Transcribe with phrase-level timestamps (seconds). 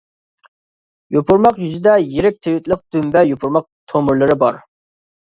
[1.17, 4.65] يوپۇرماق يۈزىدە يىرىك تىۋىتلىق دۈمبە يوپۇرماق تومۇرلىرى بار.